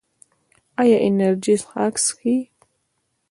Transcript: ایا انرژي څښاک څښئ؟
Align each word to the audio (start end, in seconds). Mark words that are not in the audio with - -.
ایا 0.81 0.97
انرژي 1.07 1.55
څښاک 1.61 1.95
څښئ؟ 2.03 2.35